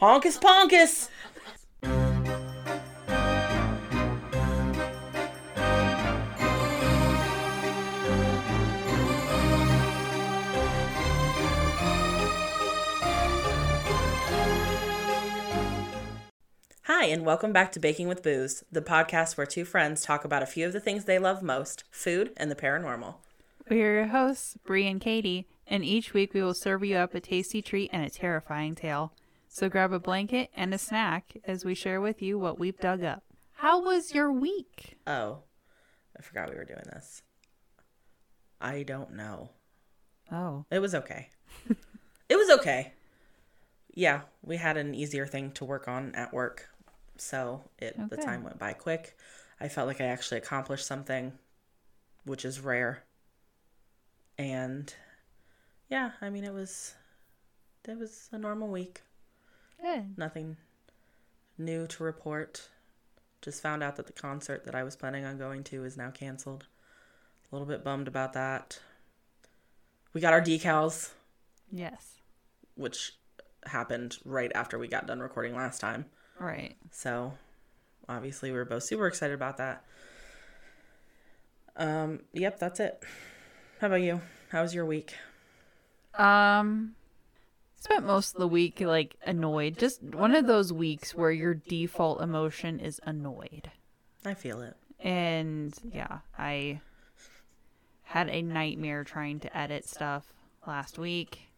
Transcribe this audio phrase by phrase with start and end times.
[0.00, 1.10] Honkus Ponkus!
[16.84, 20.42] Hi, and welcome back to Baking with Booze, the podcast where two friends talk about
[20.42, 23.16] a few of the things they love most food and the paranormal.
[23.68, 27.20] We're your hosts, Bree and Katie, and each week we will serve you up a
[27.20, 29.12] tasty treat and a terrifying tale.
[29.52, 33.02] So grab a blanket and a snack as we share with you what we've dug
[33.02, 33.24] up.
[33.54, 34.96] How was your week?
[35.08, 35.40] Oh,
[36.16, 37.22] I forgot we were doing this.
[38.60, 39.50] I don't know.
[40.30, 41.30] Oh, It was okay.
[42.28, 42.92] it was okay.
[43.92, 46.68] Yeah, we had an easier thing to work on at work.
[47.16, 49.18] So it the time went by quick.
[49.60, 51.32] I felt like I actually accomplished something,
[52.24, 53.02] which is rare.
[54.38, 54.94] And
[55.88, 56.94] yeah, I mean it was
[57.88, 59.02] it was a normal week.
[59.82, 60.16] Good.
[60.18, 60.56] Nothing
[61.58, 62.68] new to report.
[63.42, 66.10] Just found out that the concert that I was planning on going to is now
[66.10, 66.66] canceled.
[67.50, 68.78] A little bit bummed about that.
[70.12, 71.10] We got our decals,
[71.72, 72.16] Yes.
[72.74, 73.14] which
[73.66, 76.06] happened right after we got done recording last time.
[76.38, 76.76] Right.
[76.90, 77.32] So
[78.08, 79.84] obviously we were both super excited about that.
[81.76, 83.02] Um, yep, that's it.
[83.80, 84.20] How about you?
[84.50, 85.14] How was your week?
[86.14, 86.94] Um,
[87.80, 89.76] spent most of the week like annoyed.
[89.78, 93.70] Just one of those weeks where your default emotion is annoyed.
[94.24, 94.76] I feel it.
[95.00, 96.80] And yeah, I
[98.04, 100.32] had a nightmare trying to edit stuff
[100.66, 101.48] last week.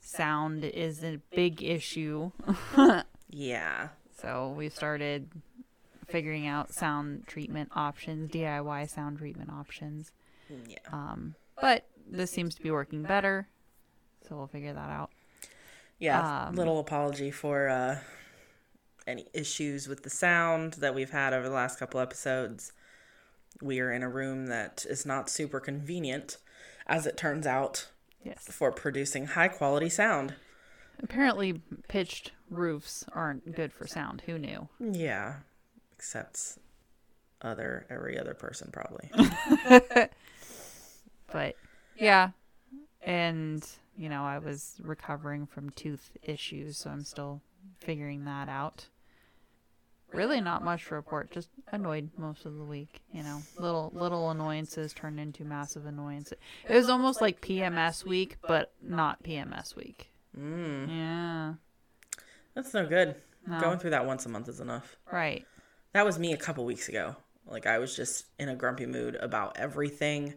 [0.00, 2.30] Sound is a big issue.
[3.32, 3.88] Yeah.
[4.20, 5.28] So we started
[6.06, 10.12] figuring out sound treatment options, DIY sound treatment options.
[10.68, 10.78] Yeah.
[10.92, 13.48] Um, but this seems to be working better.
[14.28, 15.10] So we'll figure that out.
[16.02, 17.98] Yeah, Um, little apology for uh,
[19.06, 22.72] any issues with the sound that we've had over the last couple episodes.
[23.60, 26.38] We are in a room that is not super convenient,
[26.88, 27.88] as it turns out,
[28.24, 28.48] Yes.
[28.50, 30.34] for producing high quality sound.
[31.00, 34.22] Apparently, pitched roofs aren't good for sound.
[34.26, 34.68] Who knew?
[34.80, 35.36] Yeah,
[35.92, 36.58] except
[37.40, 39.08] other every other person probably.
[41.32, 41.56] But
[41.96, 42.30] yeah.
[43.02, 47.40] And, you know, I was recovering from tooth issues, so I'm still
[47.78, 48.86] figuring that out.
[50.12, 53.40] Really not much to report, just annoyed most of the week, you know.
[53.58, 56.36] Little little annoyances turned into massive annoyances.
[56.68, 60.10] It was almost like PMS week, but not PMS week.
[60.38, 61.54] Mm, Yeah.
[62.54, 63.16] that's no good.
[63.46, 63.58] No.
[63.58, 64.96] Going through that once a month is enough.
[65.10, 65.46] Right.
[65.94, 67.16] That was me a couple weeks ago.
[67.46, 70.34] Like I was just in a grumpy mood about everything.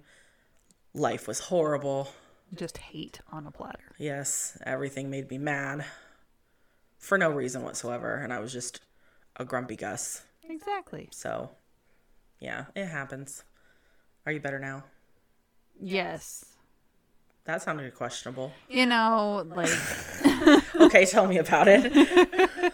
[0.93, 2.07] Life was horrible.
[2.55, 3.91] Just hate on a platter.
[3.97, 5.85] Yes, everything made me mad
[6.97, 8.15] for no reason whatsoever.
[8.15, 8.81] And I was just
[9.35, 10.23] a grumpy Gus.
[10.43, 11.09] Exactly.
[11.11, 11.51] So,
[12.39, 13.43] yeah, it happens.
[14.25, 14.83] Are you better now?
[15.79, 16.45] Yes.
[17.45, 18.51] That sounded questionable.
[18.69, 19.69] You know, like
[20.75, 21.91] Okay, tell me about it.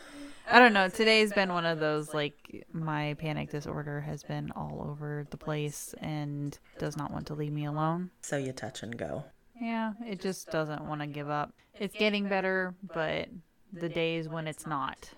[0.49, 0.89] I don't know.
[0.89, 5.95] Today's been one of those like my panic disorder has been all over the place
[5.99, 8.11] and does not want to leave me alone.
[8.21, 9.25] So you touch and go.
[9.61, 11.53] Yeah, it just doesn't want to give up.
[11.79, 13.29] It's getting better, but
[13.71, 15.09] the days when it's not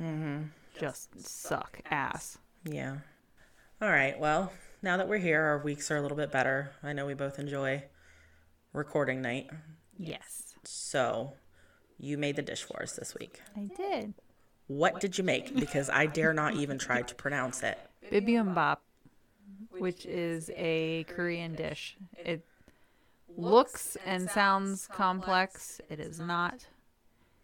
[0.00, 0.42] mm-hmm.
[0.78, 2.38] just suck ass.
[2.64, 2.98] Yeah.
[3.80, 4.18] All right.
[4.18, 4.52] Well,
[4.82, 6.72] now that we're here, our weeks are a little bit better.
[6.82, 7.84] I know we both enjoy
[8.72, 9.48] recording night.
[9.98, 11.32] Yes, So,
[11.98, 13.40] you made the dish for us this week.
[13.56, 14.12] I did.
[14.66, 15.54] What did you make?
[15.54, 17.78] Because I dare not even try to pronounce it.
[18.12, 18.78] Bibimbap,
[19.78, 21.96] which is a Korean dish.
[22.18, 22.44] It
[23.36, 25.80] looks and sounds complex.
[25.88, 26.66] It is not.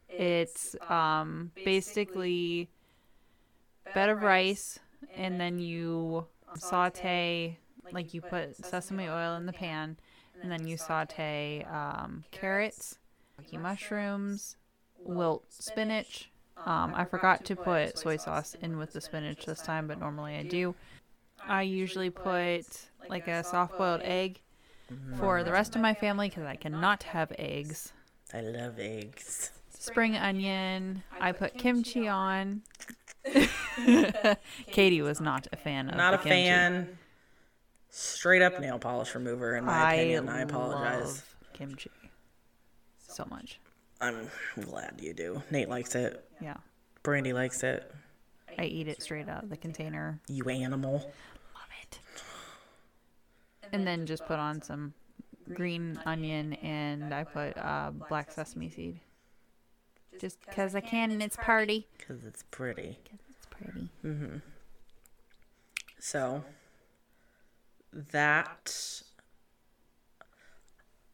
[0.09, 2.69] It's um, basically
[3.95, 4.79] bed of rice,
[5.17, 6.27] and then you
[6.57, 7.59] saute,
[7.93, 9.97] like you put sesame oil in the pan,
[10.43, 12.99] and then you saute um, carrots,
[13.39, 14.57] lucky mushrooms,
[14.99, 16.31] wilt spinach.
[16.65, 20.37] Um, I forgot to put soy sauce in with the spinach this time, but normally
[20.37, 20.75] I do.
[21.47, 22.67] I usually put
[23.09, 24.41] like a soft boiled egg
[25.19, 27.93] for the rest of my family because I cannot have eggs.
[28.33, 29.51] I love eggs.
[29.79, 31.03] Spring onion.
[31.21, 32.63] I put kimchi on.
[34.71, 36.49] Katie was not a fan of Not the a kimchi.
[36.49, 36.99] fan.
[37.91, 40.29] Straight up nail polish remover, in my opinion.
[40.29, 41.05] I apologize.
[41.05, 41.91] love kimchi
[43.07, 43.61] so much.
[44.01, 44.29] I'm
[44.61, 45.43] glad you do.
[45.51, 46.25] Nate likes it.
[46.41, 46.57] Yeah,
[47.03, 47.91] Brandy likes it.
[48.59, 50.21] I eat it straight out of the container.
[50.29, 51.13] You animal.
[53.73, 54.95] And then just put on some
[55.55, 59.01] green onion and I put uh, black sesame seed.
[60.21, 61.89] just because I can and it's party.
[61.97, 62.99] Because it's pretty.
[63.03, 63.89] Because It's pretty.
[64.05, 64.37] Mm-hmm.
[65.99, 66.45] So
[67.93, 69.03] that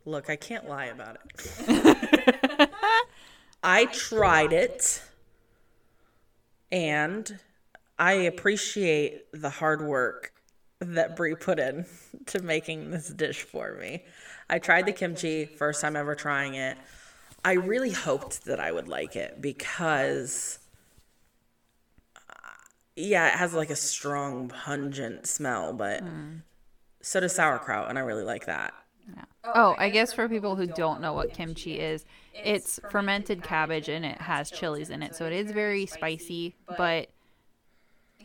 [0.05, 2.71] look, I can't lie about it.
[3.63, 5.03] I tried it
[6.73, 7.39] and
[7.99, 10.33] I appreciate the hard work
[10.81, 11.87] that Bree put in
[12.27, 14.05] to making this dish for me.
[14.49, 16.79] I tried the kimchi first time ever trying it.
[17.45, 20.59] I really hoped that I would like it because
[22.97, 26.03] yeah, it has like a strong pungent smell, but
[27.01, 28.75] so does sauerkraut, and I really like that.
[29.45, 32.05] Oh, I guess for people who don't know what kimchi is,
[32.35, 35.15] it's fermented cabbage and it has chilies in it.
[35.15, 37.09] So it is very spicy, but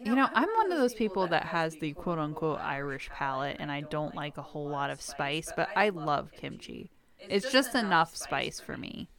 [0.06, 3.72] you know, I'm one of those people that has the quote unquote Irish palate and
[3.72, 6.92] I don't like a whole lot of spice, but I love kimchi.
[7.20, 9.10] It's just enough spice for me.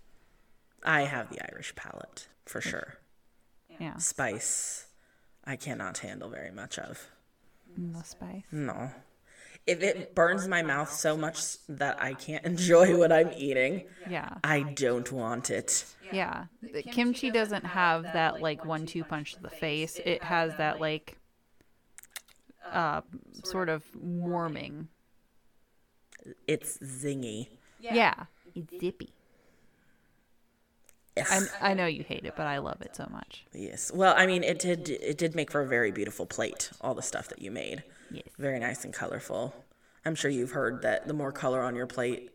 [0.83, 2.95] I have the Irish palate for sure.
[3.81, 3.97] Yeah.
[3.97, 4.87] Spice,
[5.45, 7.11] I cannot handle very much of.
[7.77, 8.45] No spice.
[8.53, 8.91] No.
[9.67, 14.29] If it burns my mouth so much that I can't enjoy what I'm eating, Yeah.
[14.45, 15.87] I don't want it.
[16.13, 16.45] Yeah.
[16.61, 19.99] The kimchi doesn't have that like one two punch to the face.
[20.05, 21.17] It has that like
[22.71, 23.01] uh
[23.43, 24.89] sort of warming.
[26.47, 27.49] It's zingy.
[27.81, 28.25] Yeah.
[28.55, 29.14] It's zippy.
[31.17, 31.53] Yes.
[31.61, 33.45] I, I know you hate it, but I love it so much.
[33.53, 33.93] Yes.
[33.95, 34.89] Well, I mean, it did.
[34.89, 36.71] It did make for a very beautiful plate.
[36.81, 38.25] All the stuff that you made, Yes.
[38.39, 39.55] very nice and colorful.
[40.05, 42.31] I'm sure you've heard that the more color on your plate,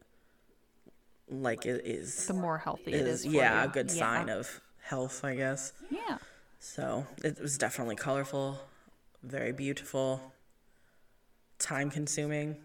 [1.30, 3.20] like it is, The more healthy it is.
[3.20, 3.70] is for yeah, you.
[3.70, 4.00] a good Yeah.
[4.00, 5.74] sign of health, I guess.
[5.90, 6.18] Yeah.
[6.60, 8.60] So it was definitely colorful,
[9.24, 10.34] very beautiful,
[11.60, 12.58] time consuming.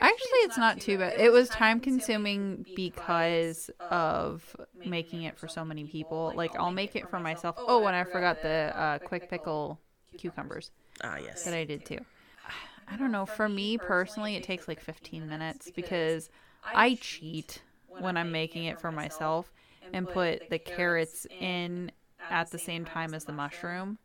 [0.00, 1.14] Actually, it's not too bad.
[1.18, 4.54] It was time consuming because of
[4.84, 6.32] making it for so many people.
[6.34, 7.56] Like, I'll make it for myself.
[7.66, 9.80] Oh, and I forgot the uh, quick pickle
[10.16, 10.70] cucumbers
[11.02, 11.44] Ah, yes.
[11.44, 11.98] that I did too.
[12.88, 13.24] I don't know.
[13.24, 16.28] For me personally, it takes like 15 minutes because
[16.74, 17.62] I cheat
[17.98, 19.52] when I'm making it for myself
[19.92, 21.90] and put the carrots in
[22.30, 23.98] at the same time as the mushroom.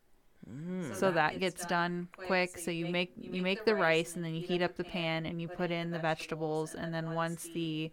[0.93, 2.57] So that gets done quick.
[2.57, 5.41] So you make you make the rice and then you heat up the pan and
[5.41, 7.91] you put in the vegetables and then once the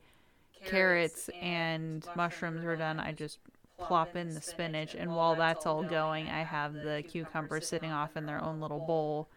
[0.65, 3.39] carrots and mushrooms are done, I just
[3.79, 8.17] plop in the spinach and while that's all going, I have the cucumbers sitting off
[8.17, 9.29] in their own little bowl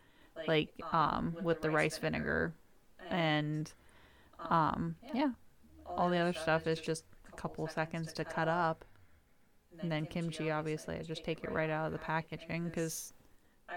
[0.48, 2.54] like um with the rice vinegar
[3.10, 3.72] and
[4.50, 5.32] um yeah.
[5.86, 8.86] All the other stuff is just a couple seconds to cut up.
[9.82, 13.14] And then kimchi, obviously, I just take it right out of the packaging because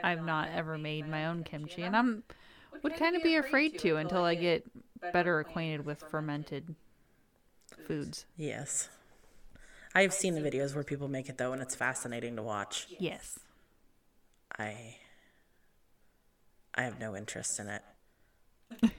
[0.03, 2.23] I've not ever made my own kimchi, and I'm
[2.83, 4.65] would kind of be afraid to until I get
[5.13, 6.75] better acquainted with fermented
[7.87, 8.27] foods.
[8.37, 8.89] Yes.
[9.95, 12.87] I have seen the videos where people make it though, and it's fascinating to watch.
[12.99, 13.39] Yes.
[14.59, 14.97] I
[16.75, 17.83] I have no interest in it.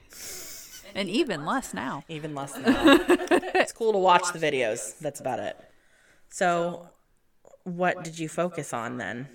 [0.94, 2.04] And even less now.
[2.08, 2.98] Even less now.
[3.08, 4.96] it's cool to watch the videos.
[4.98, 5.56] That's about it.
[6.34, 6.88] So,
[7.62, 9.28] what did you focus on then?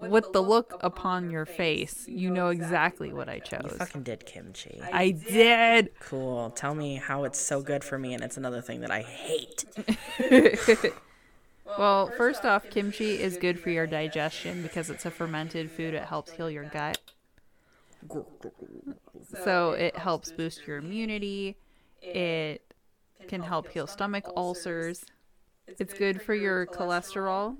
[0.00, 3.64] With the look upon your face, you know exactly what I chose.
[3.64, 4.80] You Fucking did kimchi.
[4.90, 5.90] I did.
[6.00, 6.48] Cool.
[6.56, 9.66] Tell me how it's so good for me, and it's another thing that I hate.
[11.78, 15.94] Well, first off, kimchi is good for your digestion because it's a fermented food.
[15.94, 16.98] It helps heal your gut.
[19.42, 21.56] So it helps boost your immunity.
[22.02, 22.60] It
[23.26, 25.06] can help heal stomach ulcers.
[25.66, 27.56] It's good for your cholesterol.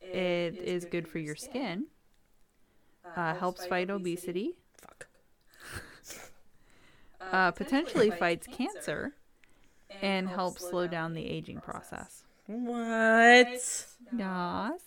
[0.00, 1.86] It is good for your skin.
[3.16, 4.56] Uh, helps fight obesity.
[4.80, 5.06] Fuck.
[7.20, 9.12] Uh, potentially fights cancer.
[10.02, 12.22] And helps slow down the aging process.
[12.46, 13.48] What?
[14.16, 14.80] Yes.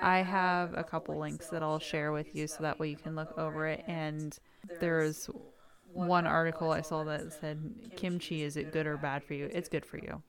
[0.00, 3.16] I have a couple links that I'll share with you so that way you can
[3.16, 3.82] look over it.
[3.86, 4.36] And
[4.80, 5.28] there's
[5.92, 9.50] one article I saw that said, Kimchi, is it good or bad for you?
[9.52, 10.22] It's good for you.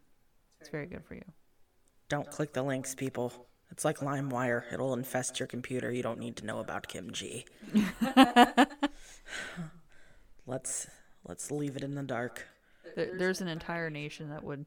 [0.59, 1.23] It's very good for you.
[2.09, 3.31] Don't click the links, people.
[3.71, 4.63] It's like LimeWire.
[4.73, 5.91] It'll infest your computer.
[5.91, 7.45] You don't need to know about kimchi.
[10.47, 10.87] let's
[11.27, 12.47] let's leave it in the dark.
[12.95, 14.65] There, there's an entire nation that would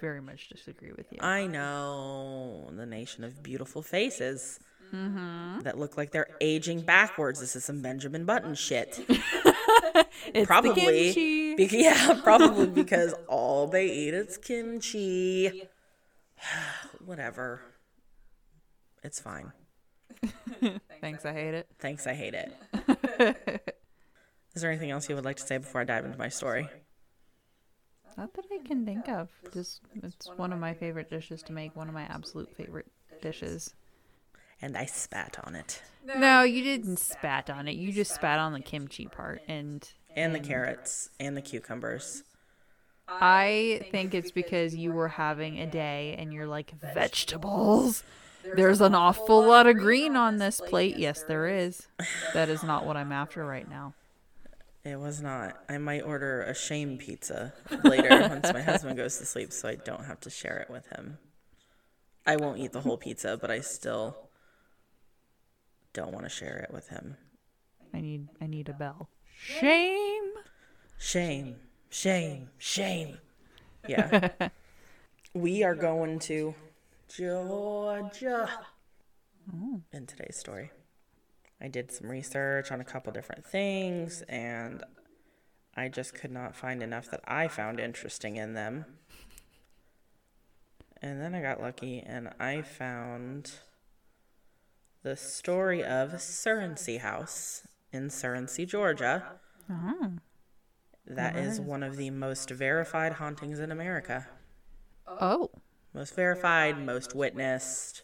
[0.00, 1.18] very much disagree with you.
[1.20, 4.60] I know the nation of beautiful faces
[4.92, 5.60] mm-hmm.
[5.60, 7.40] that look like they're aging backwards.
[7.40, 9.00] This is some Benjamin Button shit.
[10.34, 11.54] It's probably, the kimchi.
[11.56, 15.68] Be- yeah, probably because all they eat is kimchi.
[17.04, 17.60] Whatever.
[19.02, 19.52] It's fine.
[21.00, 21.66] Thanks, I hate it.
[21.78, 22.52] Thanks, I hate it.
[24.54, 26.68] Is there anything else you would like to say before I dive into my story?
[28.16, 29.30] Not that I can think of.
[29.52, 31.74] Just it's one of my favorite dishes to make.
[31.74, 32.86] One of my absolute favorite
[33.22, 33.74] dishes.
[34.62, 35.82] And I spat on it.
[36.04, 37.72] No, you didn't spat on it.
[37.72, 42.22] You just spat on the kimchi part, and And the carrots and the cucumbers.
[43.08, 48.04] I think it's because you were having a day and you're like vegetables.
[48.56, 50.96] There's an awful lot of green on this plate.
[50.96, 51.88] Yes, there is.
[52.32, 53.94] That is not what I'm after right now.
[54.84, 55.62] It was not.
[55.68, 57.52] I might order a shame pizza
[57.84, 60.86] later once my husband goes to sleep so I don't have to share it with
[60.88, 61.18] him.
[62.26, 64.28] I won't eat the whole pizza, but I still
[65.92, 67.16] don't want to share it with him.
[67.94, 69.08] I need I need a bell.
[69.38, 70.32] Shame.
[70.98, 71.56] Shame,
[71.90, 73.18] shame, shame.
[73.88, 74.28] Yeah.
[75.34, 76.54] we are going to
[77.08, 78.48] Georgia
[79.52, 79.80] oh.
[79.92, 80.70] in today's story.
[81.60, 84.82] I did some research on a couple different things and
[85.76, 88.84] I just could not find enough that I found interesting in them.
[91.00, 93.52] And then I got lucky and I found
[95.02, 99.24] the story of Surrency House in Surrency, Georgia.
[99.70, 100.12] Oh.
[101.06, 104.28] That is one of the most verified hauntings in America.
[105.06, 105.50] Oh.
[105.92, 108.02] Most verified, most witnessed,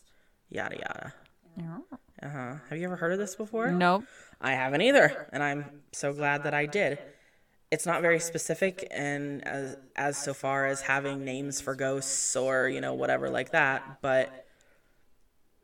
[0.50, 1.14] yada yada.
[1.56, 1.78] Yeah.
[2.22, 2.54] Uh huh.
[2.68, 3.70] Have you ever heard of this before?
[3.70, 4.04] Nope.
[4.40, 6.98] I haven't either, and I'm so glad that I did.
[7.70, 12.68] It's not very specific, and as as so far as having names for ghosts or
[12.68, 14.47] you know whatever like that, but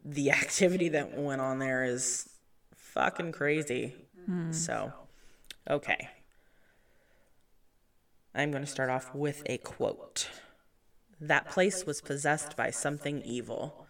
[0.05, 2.29] the activity that went on there is
[2.77, 3.95] fucking crazy.
[4.27, 4.53] Hmm.
[4.53, 4.93] So,
[5.69, 6.09] okay.
[8.35, 10.29] I'm going to start off with a quote.
[11.21, 13.87] That place was possessed by something evil.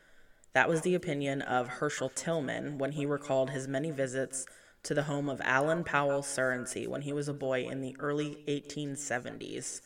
[0.52, 4.46] That was the opinion of Herschel Tillman when he recalled his many visits
[4.84, 8.44] to the home of Allen Powell Surrency when he was a boy in the early
[8.46, 9.80] 1870s.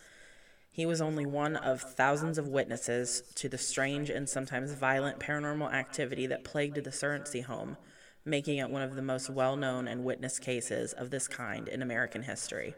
[0.79, 5.73] He was only one of thousands of witnesses to the strange and sometimes violent paranormal
[5.73, 7.77] activity that plagued the Surrency home,
[8.25, 11.83] making it one of the most well known and witnessed cases of this kind in
[11.83, 12.77] American history.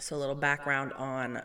[0.00, 1.40] So, a little background on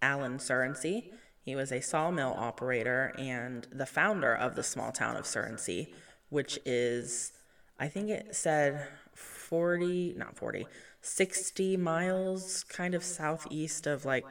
[0.00, 1.12] Allen Surrency.
[1.42, 5.92] He was a sawmill operator and the founder of the small town of Surrency,
[6.30, 7.34] which is,
[7.78, 10.66] I think it said 40, not 40,
[11.06, 14.26] 60 miles kind of southeast of like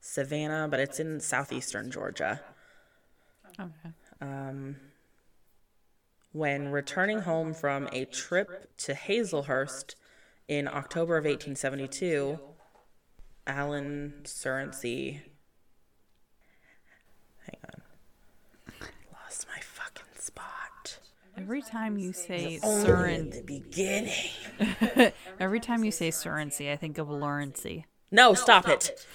[0.00, 2.40] Savannah, but it's in southeastern Georgia.
[3.60, 3.90] Okay.
[4.20, 4.76] Um,
[6.32, 9.94] when returning home from a trip to Hazlehurst
[10.48, 12.38] in October of 1872,
[13.46, 15.20] Allen Surrency.
[17.46, 18.88] Hang on.
[19.12, 20.53] Lost my fucking spot.
[21.36, 25.12] Every time you say Only Surin, the beginning.
[25.40, 27.84] every time you say Surrency, I think of Lawrencey.
[28.10, 29.06] No, stop it.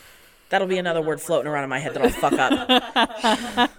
[0.49, 3.71] That'll be another word floating around in my head that I'll fuck up.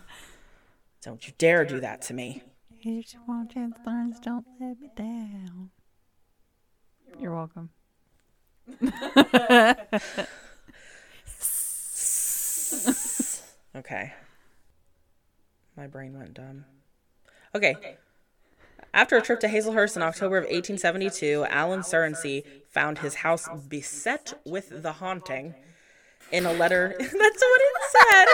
[1.03, 2.43] Don't you dare do that to me.
[2.79, 5.71] Here's one chance, Lawrence, don't let me down.
[7.19, 7.71] You're welcome.
[13.75, 14.13] Okay.
[15.77, 16.65] My brain went dumb.
[17.55, 17.77] Okay.
[18.93, 24.35] After a trip to Hazlehurst in October of 1872, Allen Surrency found his house beset
[24.45, 25.55] with the haunting.
[26.33, 28.29] In a letter, that's what it said.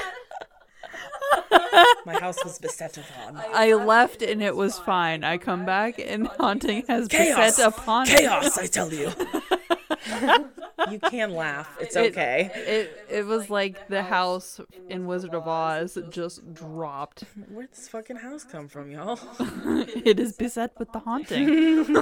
[2.07, 3.43] My house was beset upon.
[3.53, 5.25] I left and it was fine.
[5.25, 7.57] I come back and haunting has Chaos!
[7.57, 9.13] beset upon Chaos, I tell you.
[10.91, 11.77] you can laugh.
[11.81, 12.51] It's It- okay.
[12.55, 17.25] It it was like the house in Wizard of Oz just dropped.
[17.51, 19.19] Where'd this fucking house come from, y'all?
[20.05, 21.87] It is beset with the haunting.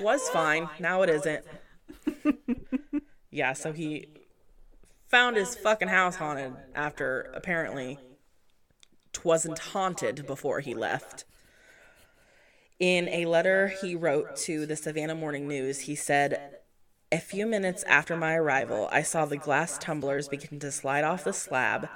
[0.00, 0.68] was fine.
[0.78, 1.44] Now it isn't.
[3.30, 4.08] yeah, so he
[5.08, 7.98] found his fucking house haunted after apparently
[9.12, 11.24] twasn't haunted before he left.
[12.78, 16.58] In a letter he wrote to the Savannah Morning News, he said,
[17.10, 21.24] A few minutes after my arrival, I saw the glass tumblers begin to slide off
[21.24, 21.88] the slab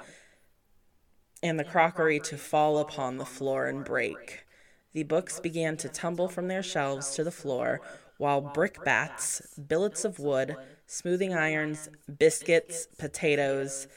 [1.43, 4.45] and the crockery to fall upon the floor and break.
[4.93, 7.81] The books began to tumble from their shelves to the floor,
[8.17, 10.55] while brickbats, billets of wood,
[10.87, 13.87] smoothing irons, biscuits, potatoes,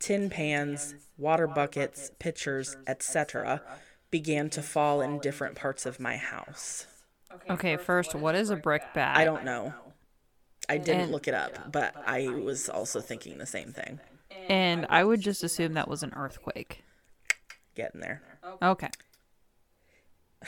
[0.00, 3.62] tin pans, water buckets, pitchers, etc.,
[4.12, 6.86] began to fall in different parts of my house.
[7.50, 9.16] Okay, first, what is a brick bat?
[9.16, 9.74] I don't know.
[10.68, 13.98] I didn't And- look it up, but I was also thinking the same thing.
[14.48, 16.84] And I would just assume that was an earthquake.
[17.74, 18.22] Getting there.
[18.60, 18.90] Okay.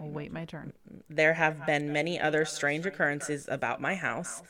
[0.00, 0.72] I'll wait my turn.
[1.08, 4.42] There have been many other strange occurrences about my house.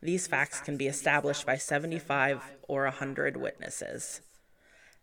[0.00, 4.20] These facts can be established by 75 or 100 witnesses.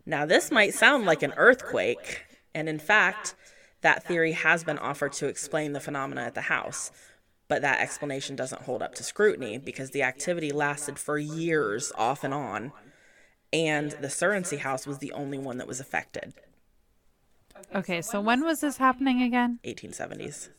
[0.06, 3.36] Now, this might sound like an earthquake, and in fact,
[3.82, 6.92] that theory has been offered to explain the phenomena at the house.
[7.48, 12.24] But that explanation doesn't hold up to scrutiny because the activity lasted for years off
[12.24, 12.72] and on,
[13.52, 16.34] and the Surrency house was the only one that was affected.
[17.74, 19.60] Okay, so when was this happening again?
[19.66, 20.50] 1870s.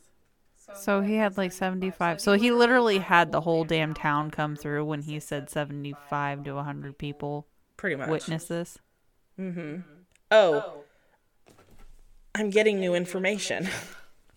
[0.75, 2.21] So he had like 75.
[2.21, 6.53] So he literally had the whole damn town come through when he said 75 to
[6.53, 8.09] 100 people Pretty much.
[8.09, 8.77] witness this.
[9.39, 9.81] Mm-hmm.
[10.29, 10.83] Oh,
[12.35, 13.69] I'm getting new information.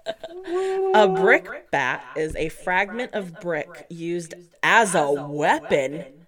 [0.95, 6.27] a brick bat is a fragment of brick used as a weapon.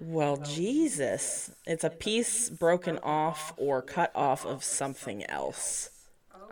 [0.00, 1.50] well, Jesus.
[1.66, 5.90] It's a piece broken off or cut off of something else.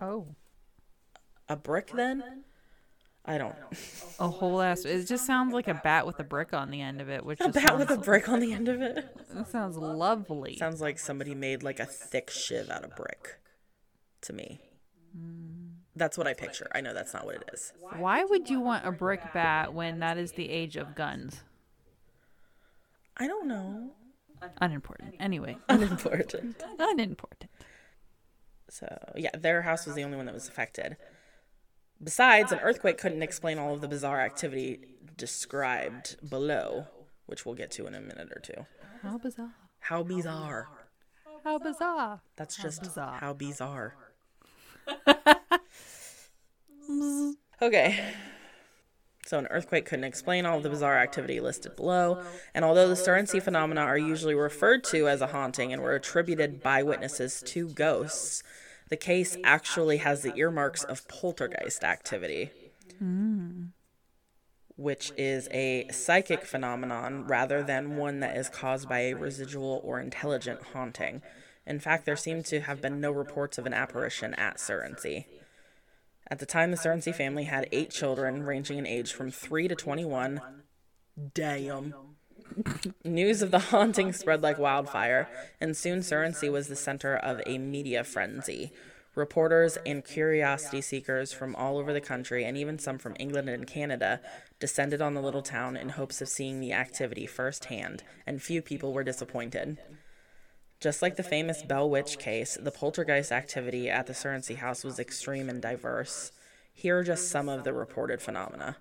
[0.00, 0.26] Oh.
[1.48, 2.44] A brick, then?
[3.24, 3.54] I don't.
[4.18, 4.84] A whole ass.
[4.84, 7.40] It just sounds like a bat with a brick on the end of it, which
[7.40, 8.98] A bat with a brick on the end of it.
[9.36, 10.56] it sounds lovely.
[10.56, 13.38] Sounds like somebody made like a thick shiv out of brick
[14.22, 14.60] to me.
[15.94, 16.68] That's what I picture.
[16.74, 17.72] I know that's not what it is.
[17.96, 21.42] Why would you want a brick bat when that is the age of guns?
[23.16, 23.90] I don't know.
[24.60, 25.14] Unimportant.
[25.20, 26.56] Anyway, Unimportant.
[26.78, 27.50] unimportant.
[28.68, 28.86] So,
[29.16, 30.96] yeah, their house was the only one that was affected.
[32.02, 34.80] Besides, an earthquake couldn't explain all of the bizarre activity
[35.16, 36.86] described below,
[37.26, 38.66] which we'll get to in a minute or two.
[39.02, 39.54] How bizarre.
[39.80, 40.68] How bizarre.
[41.44, 42.20] How bizarre.
[42.36, 43.18] That's just bizarre.
[43.20, 43.94] how bizarre.
[47.62, 48.14] okay.
[49.24, 52.22] So, an earthquake couldn't explain all of the bizarre activity listed below,
[52.54, 56.62] and although the Surrency phenomena are usually referred to as a haunting and were attributed
[56.62, 58.42] by witnesses to ghosts,
[58.92, 62.50] the case actually has the earmarks of poltergeist activity,
[64.76, 69.98] which is a psychic phenomenon rather than one that is caused by a residual or
[69.98, 71.22] intelligent haunting.
[71.66, 75.24] In fact, there seem to have been no reports of an apparition at Surrency.
[76.28, 79.74] At the time, the Surrency family had eight children, ranging in age from 3 to
[79.74, 80.42] 21.
[81.32, 81.94] Damn.
[83.04, 85.28] News of the haunting spread like wildfire,
[85.60, 88.72] and soon Surrency was the center of a media frenzy.
[89.14, 93.66] Reporters and curiosity seekers from all over the country, and even some from England and
[93.66, 94.20] Canada,
[94.58, 98.92] descended on the little town in hopes of seeing the activity firsthand, and few people
[98.92, 99.78] were disappointed.
[100.80, 104.98] Just like the famous Bell Witch case, the poltergeist activity at the Surrency house was
[104.98, 106.32] extreme and diverse.
[106.72, 108.76] Here are just some of the reported phenomena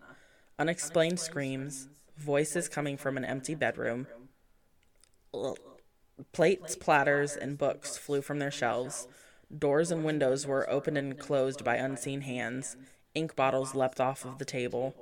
[0.62, 1.88] unexplained screams,
[2.22, 4.08] voices coming from an empty bedroom,
[6.32, 9.08] plates, platters, and books flew from their shelves,
[9.58, 12.78] doors and windows were opened and closed by unseen hands,
[13.16, 14.96] ink bottles leapt off of the table.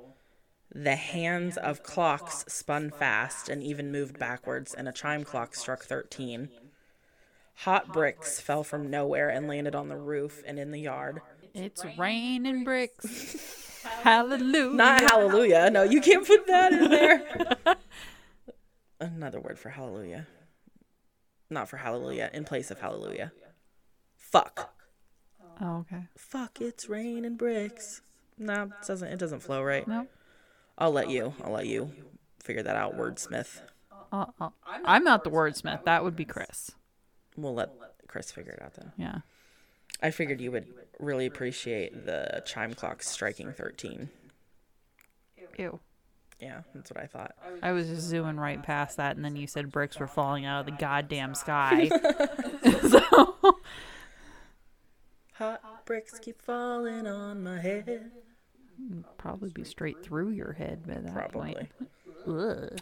[0.72, 5.82] The hands of clocks spun fast and even moved backwards, and a chime clock struck
[5.84, 6.48] 13.
[7.56, 11.20] Hot bricks fell from nowhere and landed on the roof and in the yard.
[11.52, 13.66] It's raining bricks.
[13.82, 14.74] Hallelujah.
[14.74, 15.70] Not hallelujah.
[15.70, 17.76] No, you can't put that in there.
[19.00, 20.26] Another word for hallelujah.
[21.48, 23.32] Not for hallelujah, in place of hallelujah.
[24.16, 24.74] Fuck.
[25.60, 26.04] Oh, okay.
[26.16, 28.02] Fuck, it's raining bricks.
[28.38, 29.86] No, it doesn't it doesn't flow right.
[29.86, 30.06] No.
[30.78, 31.34] I'll let you.
[31.44, 31.92] I'll let you
[32.42, 33.60] figure that out, wordsmith.
[34.12, 34.50] Uh, uh,
[34.84, 35.84] I'm not the wordsmith.
[35.84, 36.72] That would be Chris.
[37.36, 37.70] We'll let
[38.08, 38.92] Chris figure it out then.
[38.96, 39.18] Yeah.
[40.02, 40.66] I figured you would
[41.00, 44.08] really appreciate the chime clock striking 13.
[45.58, 45.80] Ew.
[46.40, 47.34] Yeah, that's what I thought.
[47.62, 50.60] I was just zooming right past that, and then you said bricks were falling out
[50.60, 51.88] of the goddamn sky.
[52.88, 53.56] so,
[55.34, 58.10] Hot bricks keep falling on my head.
[59.18, 61.54] probably be straight through your head by that Probably.
[61.54, 61.68] point.
[62.26, 62.78] Ugh.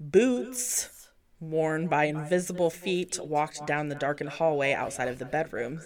[0.00, 5.84] Boots worn by invisible feet walked down the darkened hallway outside of the bedrooms.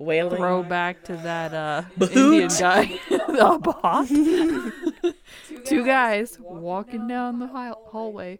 [0.00, 2.98] Wailing Throw back to that uh, Indian guy.
[3.10, 4.08] the bot.
[5.66, 8.38] Two guys walking down the hall- hallway.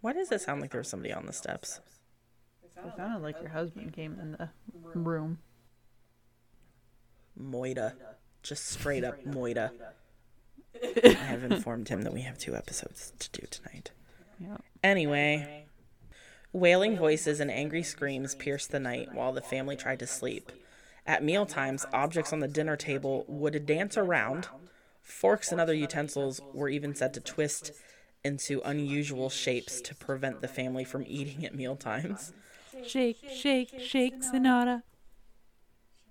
[0.00, 1.78] Why does it sound like there was somebody on the steps?
[2.64, 4.50] It sounded like your husband came in the
[4.98, 5.38] room.
[7.40, 7.92] Moida.
[8.42, 9.70] Just straight up Moida.
[10.82, 13.92] I have informed him that we have two episodes to do tonight.
[14.40, 14.60] Yep.
[14.82, 15.66] Anyway,
[16.52, 20.50] wailing voices and angry screams pierced the night while the family tried to sleep.
[21.06, 24.48] At mealtimes, objects on the dinner table would dance around.
[25.02, 27.72] Forks and other utensils were even said to twist
[28.24, 32.32] into unusual shapes to prevent the family from eating at mealtimes.
[32.86, 34.82] Shake, shake, shake, Sonata.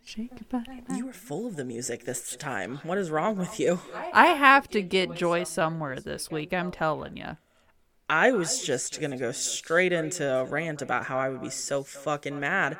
[0.06, 0.84] Shake your body.
[0.95, 2.79] You were full of the music this time.
[2.84, 3.79] What is wrong with you?
[4.13, 6.53] I have to get Joy somewhere this week.
[6.53, 7.38] I'm telling you.
[8.10, 11.84] I was just gonna go straight into a rant about how I would be so
[11.84, 12.77] fucking mad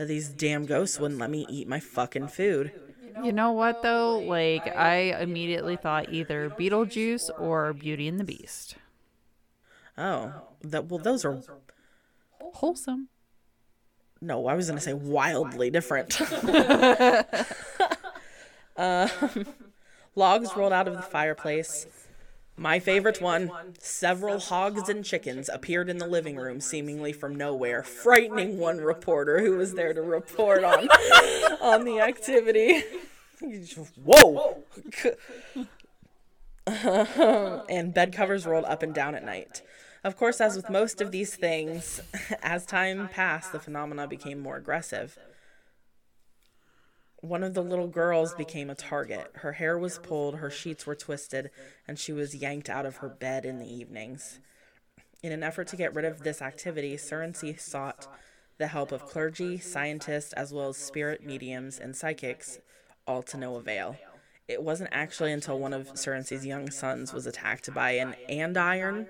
[0.00, 2.72] that these damn ghosts wouldn't let me eat my fucking food.
[3.22, 4.18] You know what though?
[4.18, 8.76] Like I immediately thought either Beetlejuice or Beauty and the Beast.
[9.98, 10.32] Oh,
[10.62, 11.42] that well, those are
[12.40, 13.08] Wholesome.
[14.22, 14.46] no.
[14.46, 16.18] I was gonna say wildly different.
[18.78, 19.10] um,
[20.14, 21.86] logs rolled out of the fireplace.
[22.60, 23.50] My favorite one.
[23.78, 29.40] Several hogs and chickens appeared in the living room, seemingly from nowhere, frightening one reporter
[29.40, 30.90] who was there to report on
[31.62, 32.82] on the activity.
[34.04, 34.62] Whoa!
[36.66, 39.62] and bed covers rolled up and down at night.
[40.04, 42.02] Of course, as with most of these things,
[42.42, 45.18] as time passed, the phenomena became more aggressive.
[47.20, 49.30] One of the little girls became a target.
[49.34, 51.50] Her hair was pulled, her sheets were twisted,
[51.86, 54.40] and she was yanked out of her bed in the evenings.
[55.22, 58.06] In an effort to get rid of this activity, Surrency sought
[58.56, 62.58] the help of clergy, scientists, as well as spirit mediums and psychics,
[63.06, 63.96] all to no avail.
[64.48, 69.06] It wasn't actually until one of Surrency's young sons was attacked by an andiron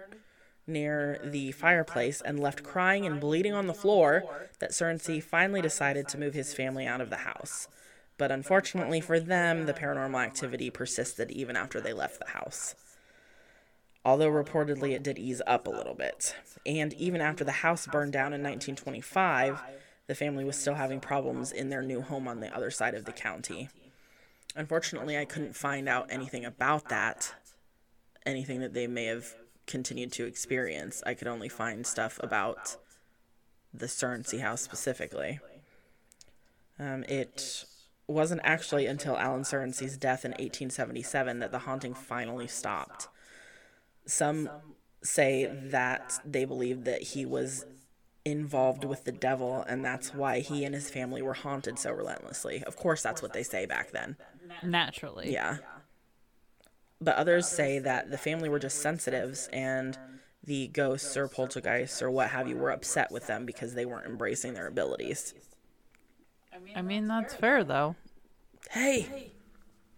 [0.67, 4.25] near the fireplace and left crying and bleeding on the floor
[4.59, 7.69] that Surrency finally decided to move his family out of the house.
[8.21, 12.75] But unfortunately for them, the paranormal activity persisted even after they left the house.
[14.05, 16.37] Although reportedly it did ease up a little bit.
[16.67, 19.63] And even after the house burned down in 1925,
[20.07, 23.07] the family was still having problems in their new home on the other side of
[23.07, 23.71] the county.
[24.55, 27.35] Unfortunately, I couldn't find out anything about that,
[28.27, 29.35] anything that they may have
[29.67, 31.03] continued to experience.
[31.07, 32.77] I could only find stuff about
[33.73, 35.41] the Surrency house specifically.
[36.79, 37.65] Um, it
[38.11, 43.09] wasn't actually until Allen Surrency's death in 1877 that the haunting finally stopped.
[44.07, 44.51] Some
[45.03, 47.65] say that they believed that he was
[48.25, 52.63] involved with the devil and that's why he and his family were haunted so relentlessly.
[52.67, 54.17] Of course, that's what they say back then.
[54.63, 55.33] Naturally.
[55.33, 55.59] Yeah.
[57.01, 59.97] But others say that the family were just sensitives and
[60.45, 64.07] the ghosts or poltergeists or what have you were upset with them because they weren't
[64.07, 65.35] embracing their abilities.
[66.75, 67.97] I mean, that's fair though.
[68.71, 69.33] Hey!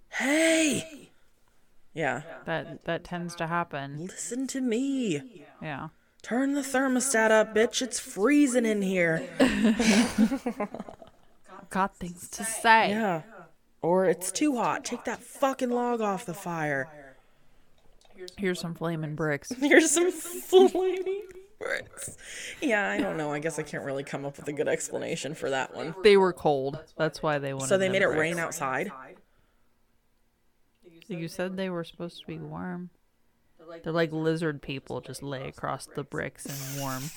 [0.08, 1.10] Hey!
[1.94, 2.22] Yeah.
[2.46, 4.06] That that tends to happen.
[4.06, 5.44] Listen to me.
[5.60, 5.88] Yeah.
[6.22, 7.82] Turn the thermostat up, bitch.
[7.82, 9.28] It's freezing in here.
[11.70, 12.90] Got things to say.
[12.90, 13.22] Yeah.
[13.80, 14.84] Or it's too hot.
[14.84, 16.88] Take that fucking log off the fire.
[18.36, 19.50] Here's some flaming bricks.
[19.60, 21.22] Here's some flaming
[21.62, 22.16] bricks.
[22.60, 23.32] Yeah, I don't know.
[23.32, 25.94] I guess I can't really come up with a good explanation for that one.
[26.02, 26.78] They were cold.
[26.96, 27.68] That's why they wanted.
[27.68, 28.20] So they made it bricks.
[28.20, 28.92] rain outside?
[31.08, 32.90] You said they were supposed to be warm.
[33.82, 37.02] They're like lizard people, just lay across the bricks and warm.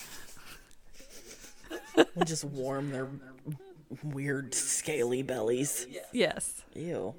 [1.97, 3.07] And just warm their
[4.03, 5.87] weird scaly bellies.
[6.11, 6.63] Yes.
[6.73, 7.15] Ew.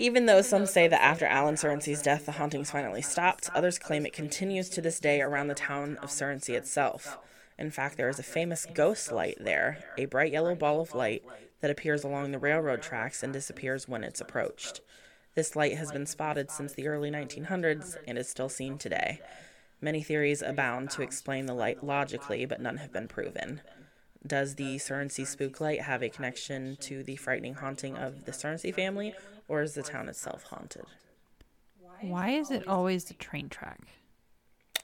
[0.00, 4.06] Even though some say that after Allen Surrency's death, the hauntings finally stopped, others claim
[4.06, 7.18] it continues to this day around the town of Surrency itself.
[7.58, 11.22] In fact, there is a famous ghost light there, a bright yellow ball of light
[11.60, 14.80] that appears along the railroad tracks and disappears when it's approached.
[15.34, 19.20] This light has been spotted since the early 1900s and is still seen today.
[19.82, 23.60] Many theories abound to explain the light logically, but none have been proven.
[24.26, 28.74] Does the Surrency spook light have a connection to the frightening haunting of the Surrency
[28.74, 29.14] family,
[29.50, 30.84] or is the town itself haunted?
[32.02, 33.80] Why is it always the train track?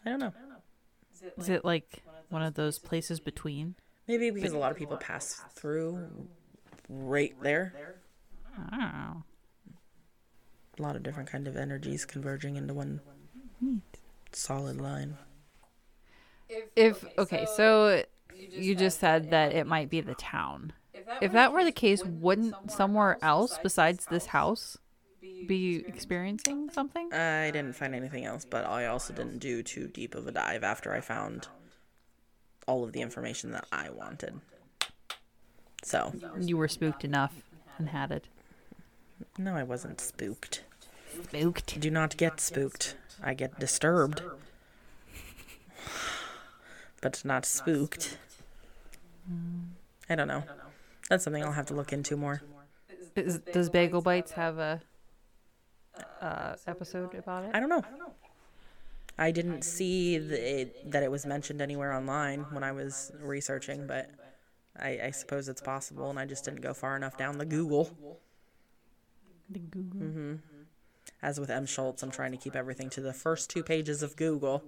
[0.04, 0.32] I don't know.
[1.38, 3.76] Is it like one of those places between?
[4.08, 6.08] Maybe because a lot of people pass through
[6.88, 8.00] right there.
[8.72, 9.22] Don't.
[10.78, 13.00] A lot of different kind of energies converging into one
[14.32, 15.16] solid line.
[16.74, 18.02] If okay, so
[18.34, 20.72] you just said that it might be the town.
[21.20, 24.76] If that were the case, wouldn't somewhere else besides this house
[25.46, 27.12] be experiencing something?
[27.12, 30.64] I didn't find anything else, but I also didn't do too deep of a dive
[30.64, 31.48] after I found
[32.66, 34.40] all of the information that I wanted.
[35.82, 37.34] So, You were spooked enough
[37.78, 38.26] and had it.
[39.38, 40.64] no, I wasn't spooked.
[41.22, 41.78] Spooked.
[41.80, 42.96] Do not get spooked.
[43.22, 44.22] I get disturbed.
[47.02, 48.16] But not spooked.
[50.08, 50.42] I don't know.
[51.08, 52.42] That's something I'll have to look into more.
[53.14, 54.80] Is, does Bagel Bites have a
[56.20, 57.50] uh, episode about it?
[57.54, 57.84] I don't know.
[59.18, 63.86] I didn't see the, it, that it was mentioned anywhere online when I was researching,
[63.86, 64.10] but
[64.78, 67.96] I, I suppose it's possible, and I just didn't go far enough down the Google.
[69.48, 70.00] The Google.
[70.00, 70.34] Mm-hmm.
[71.22, 71.64] As with M.
[71.64, 74.62] Schultz, I'm trying to keep everything to the first two pages of Google.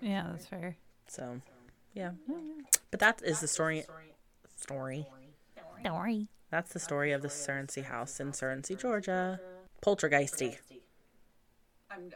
[0.00, 0.76] Yeah, that's fair.
[1.08, 1.40] So,
[1.94, 2.12] yeah.
[2.92, 3.84] But that is the story.
[4.56, 5.06] Story.
[5.86, 6.28] Story.
[6.50, 9.40] That's the story of the Surrency house in Surrency, Georgia.
[9.84, 10.56] Poltergeisty.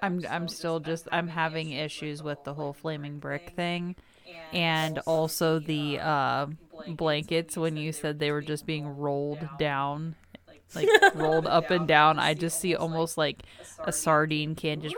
[0.03, 3.97] I'm I'm still just I'm having issues with the whole flaming brick thing,
[4.53, 6.47] and also the uh,
[6.89, 10.17] blankets when you said they were just being rolled down,
[10.75, 12.19] like rolled up and down.
[12.19, 13.43] I just see almost like
[13.85, 14.97] a sardine can just.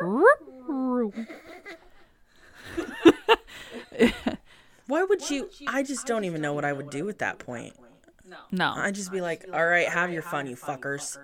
[4.87, 5.51] Why would you?
[5.67, 7.75] I just don't even know what I would do at that point.
[8.51, 11.19] No, I'd just be like, all right, have your fun, you fuckers.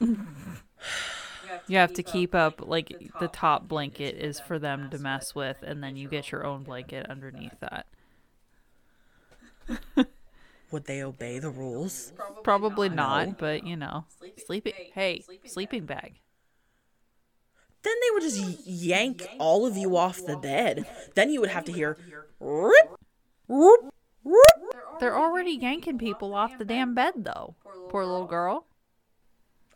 [0.00, 2.66] you have to keep up.
[2.66, 6.44] Like the top blanket is for them to mess with, and then you get your
[6.44, 7.86] own blanket underneath that.
[10.70, 12.12] Would they obey the rules?
[12.42, 14.06] Probably not, but you know,
[14.44, 14.72] sleeping.
[14.92, 16.20] Hey, sleeping bag.
[17.84, 20.86] Then they would just yank all of you off the bed.
[21.14, 21.98] Then you would have to hear,
[22.40, 22.96] rip,
[23.46, 23.80] rip,
[24.24, 24.63] rip.
[25.00, 27.54] They're already yanking people off the damn bed, though.
[27.88, 28.66] Poor little girl.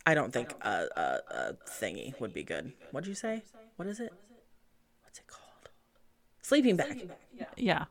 [0.07, 2.73] I don't think a, a, a thingy would be good.
[2.93, 3.43] What'd you say?
[3.77, 4.13] What is it?
[5.03, 5.69] What's it called?
[6.41, 7.11] Sleeping bag.
[7.57, 7.85] Yeah.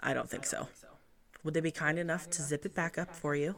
[0.00, 0.68] I don't think so.
[1.44, 3.54] Would they be kind enough to zip it back up for you?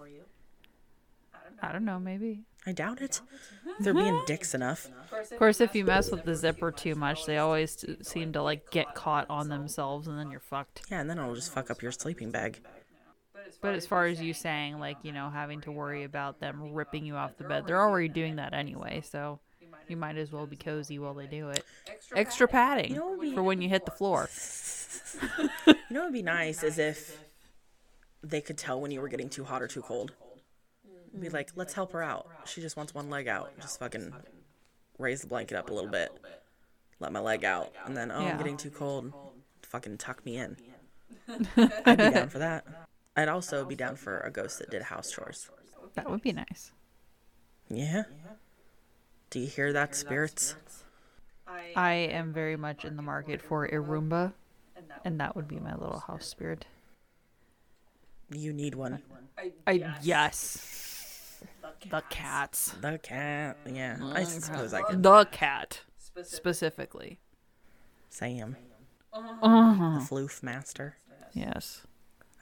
[1.62, 2.42] I don't know, maybe.
[2.68, 3.22] I doubt it.
[3.81, 4.90] They're being dicks enough.
[5.33, 8.42] Of course, if you mess with the zipper too much, they always t- seem to
[8.42, 10.83] like get caught on themselves, and then you're fucked.
[10.90, 12.61] Yeah, and then it'll just fuck up your sleeping bag.
[13.62, 17.07] But as far as you saying, like you know, having to worry about them ripping
[17.07, 19.02] you off the bed, they're already doing that anyway.
[19.11, 19.40] So
[19.88, 21.64] you might as well be cozy while they do it.
[22.14, 24.28] Extra padding know be- for when you hit the floor.
[25.90, 27.18] You know what would be nice is if
[28.22, 30.12] they could tell when you were getting too hot or too cold.
[31.12, 31.34] Be mm-hmm.
[31.34, 32.28] like, let's help her out.
[32.46, 33.52] She just wants one leg out.
[33.60, 34.12] Just fucking
[34.98, 36.10] raise the blanket up a little bit.
[37.00, 37.72] Let my leg out.
[37.86, 38.30] And then, oh, Yeah.
[38.30, 39.12] I'm getting too cold.
[39.62, 40.56] Fucking tuck me in.
[41.56, 42.64] I'd be down for that.
[43.16, 45.50] I'd also be down for a ghost that did house chores.
[45.94, 46.72] That would be nice.
[47.68, 48.04] Yeah?
[49.30, 50.54] Do you hear that, spirits?
[51.76, 54.32] I am very much in the market for a Roomba,
[55.04, 56.66] and that would be my little house spirit.
[58.30, 59.02] You need one.
[59.66, 60.77] I yes.
[61.90, 62.74] The cats.
[62.80, 63.56] The cat.
[63.66, 65.02] Yeah, I suppose I could.
[65.02, 65.80] The cat
[66.22, 67.18] specifically.
[68.10, 68.56] Sam.
[69.12, 69.98] Uh-huh.
[69.98, 70.96] The floof master.
[71.32, 71.86] Yes.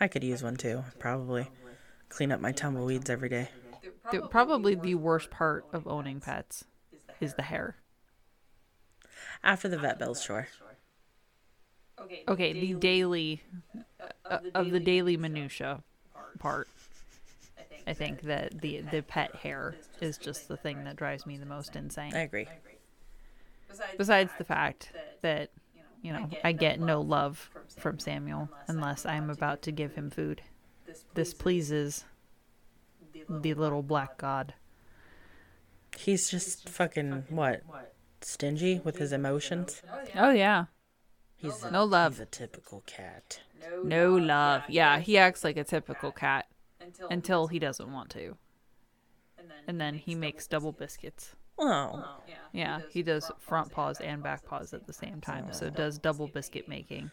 [0.01, 0.85] I could use one too.
[0.99, 1.49] Probably
[2.09, 3.49] clean up my tumbleweeds every day.
[4.11, 6.65] The- probably the worst part of owning pets
[7.21, 7.77] is the hair.
[9.43, 10.49] After the vet bills, sure.
[12.29, 13.43] Okay, the daily
[14.29, 15.83] uh, of the daily minutia
[16.39, 16.69] part.
[17.87, 21.47] I think that the the pet hair is just the thing that drives me the
[21.47, 22.15] most insane.
[22.15, 22.49] I agree.
[23.97, 25.51] Besides the fact that
[26.03, 30.43] you know I get no love from Samuel unless I'm about to give him food.
[31.15, 32.05] This pleases
[33.29, 34.55] the little black god.
[35.97, 37.63] He's just fucking what?
[38.21, 39.83] Stingy with his emotions.
[40.17, 40.67] Oh yeah,
[41.37, 42.15] He's a, No love.
[42.15, 43.41] He's a typical cat.
[43.85, 44.63] no love.
[44.69, 46.47] Yeah, he acts like a typical cat
[47.11, 48.37] until he doesn't want to,
[49.67, 51.35] and then he makes double biscuits.
[51.59, 52.05] Oh.
[52.05, 52.21] oh,
[52.53, 56.27] Yeah, he does front paws and back paws at the same time, so does double
[56.29, 57.11] biscuit making.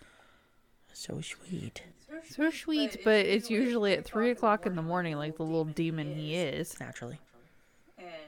[0.91, 1.81] so sweet.
[2.29, 6.13] So sweet, but it's usually at three o'clock in the morning, like the little demon
[6.13, 7.19] he is, Naturally.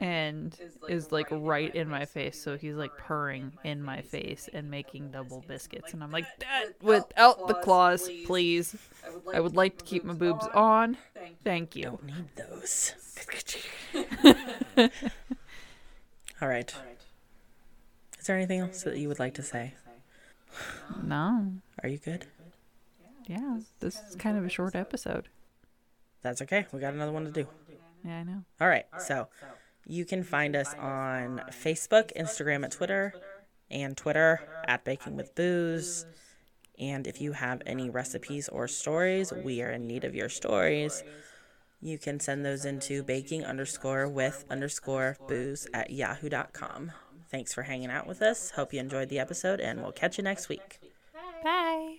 [0.00, 0.56] And
[0.88, 2.40] is like right in my face.
[2.40, 6.74] So he's like purring in my face and making double biscuits, and I'm like, Dad,
[6.82, 8.76] without the claws, please.
[9.32, 10.96] I would like to keep my boobs on.
[11.44, 11.84] Thank you.
[11.84, 12.94] Don't need those.
[16.42, 16.74] All right.
[18.18, 19.74] Is there anything else that you would like to say?
[21.02, 22.26] No, um, Are you good?
[23.26, 25.28] yeah, this is kind of a short episode.
[26.22, 26.66] That's okay.
[26.72, 27.46] We got another one to do.
[28.04, 28.42] Yeah, I know.
[28.60, 28.86] All right.
[28.98, 29.28] So
[29.86, 33.14] you can find us on Facebook, Instagram, and Twitter,
[33.70, 36.06] and Twitter at Baking with Booze.
[36.78, 41.02] And if you have any recipes or stories, we are in need of your stories.
[41.80, 46.92] You can send those into baking underscore with underscore booze at yahoo.com.
[47.30, 48.50] Thanks for hanging out with us.
[48.50, 50.80] Hope you enjoyed the episode, and we'll catch you next week.
[51.42, 51.95] Bye.